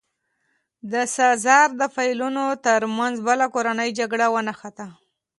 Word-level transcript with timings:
د 0.91 0.93
سزار 1.17 1.67
د 1.79 1.81
پلویانو 1.95 2.45
ترمنځ 2.65 3.15
بله 3.27 3.45
کورنۍ 3.53 3.89
جګړه 3.99 4.25
ونښته. 4.33 4.87